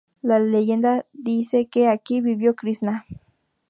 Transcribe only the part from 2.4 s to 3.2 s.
Krisná.